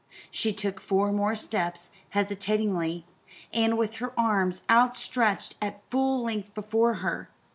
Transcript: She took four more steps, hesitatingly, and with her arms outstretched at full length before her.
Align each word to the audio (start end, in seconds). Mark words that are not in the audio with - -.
She 0.31 0.51
took 0.51 0.79
four 0.81 1.11
more 1.11 1.35
steps, 1.35 1.91
hesitatingly, 2.09 3.05
and 3.53 3.77
with 3.77 3.97
her 3.97 4.19
arms 4.19 4.63
outstretched 4.67 5.57
at 5.61 5.83
full 5.91 6.23
length 6.23 6.55
before 6.55 6.95
her. 7.05 7.29